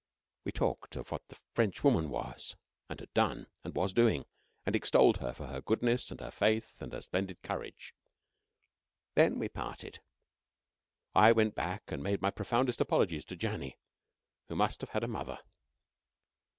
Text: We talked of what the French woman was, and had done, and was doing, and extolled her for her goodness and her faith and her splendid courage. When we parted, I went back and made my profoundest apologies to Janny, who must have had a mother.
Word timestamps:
We 0.45 0.51
talked 0.51 0.95
of 0.95 1.11
what 1.11 1.27
the 1.27 1.35
French 1.53 1.83
woman 1.83 2.09
was, 2.09 2.55
and 2.89 2.99
had 2.99 3.13
done, 3.13 3.45
and 3.63 3.75
was 3.75 3.93
doing, 3.93 4.25
and 4.65 4.75
extolled 4.75 5.17
her 5.17 5.31
for 5.31 5.45
her 5.45 5.61
goodness 5.61 6.09
and 6.09 6.19
her 6.21 6.31
faith 6.31 6.81
and 6.81 6.91
her 6.91 7.01
splendid 7.01 7.43
courage. 7.43 7.93
When 9.13 9.37
we 9.37 9.47
parted, 9.47 10.01
I 11.13 11.33
went 11.33 11.53
back 11.53 11.83
and 11.91 12.01
made 12.01 12.19
my 12.19 12.31
profoundest 12.31 12.81
apologies 12.81 13.25
to 13.25 13.37
Janny, 13.37 13.75
who 14.47 14.55
must 14.55 14.81
have 14.81 14.89
had 14.89 15.03
a 15.03 15.07
mother. 15.07 15.37